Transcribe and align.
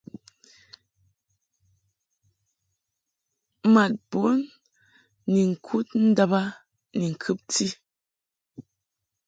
Mad 3.73 3.93
bun 4.09 4.39
ni 5.31 5.41
ŋkud 5.51 5.87
ndàb 6.09 6.31
a 6.41 6.43
ni 6.97 7.05
ŋkɨbti. 7.13 7.65